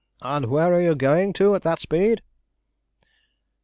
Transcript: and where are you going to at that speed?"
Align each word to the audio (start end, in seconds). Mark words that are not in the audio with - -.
and 0.23 0.47
where 0.47 0.73
are 0.73 0.81
you 0.81 0.95
going 0.95 1.31
to 1.31 1.53
at 1.53 1.61
that 1.61 1.79
speed?" 1.79 2.23